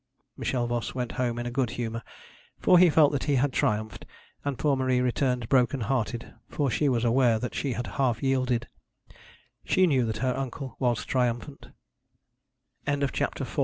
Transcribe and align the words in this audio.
Michel 0.35 0.65
Voss 0.65 0.95
went 0.95 1.11
home 1.11 1.37
in 1.37 1.45
a 1.45 1.51
good 1.51 1.69
humour, 1.77 2.01
for 2.57 2.79
he 2.79 2.89
felt 2.89 3.11
that 3.11 3.25
he 3.25 3.35
had 3.35 3.53
triumphed; 3.53 4.03
and 4.43 4.57
poor 4.57 4.75
Marie 4.75 4.99
returned 4.99 5.47
broken 5.47 5.81
hearted, 5.81 6.33
for 6.49 6.71
she 6.71 6.89
was 6.89 7.05
aware 7.05 7.37
that 7.37 7.53
she 7.53 7.73
had 7.73 7.85
half 7.85 8.23
yielded. 8.23 8.67
She 9.63 9.85
knew 9.85 10.03
that 10.07 10.17
her 10.25 10.35
uncle 10.35 10.75
was 10.79 11.05
triumphant. 11.05 11.67